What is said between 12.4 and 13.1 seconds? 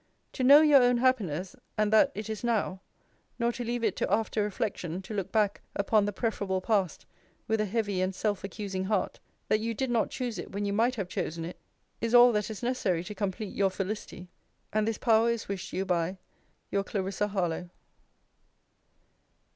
is necessary